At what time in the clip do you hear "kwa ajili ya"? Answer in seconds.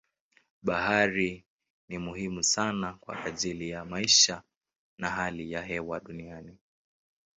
2.93-3.85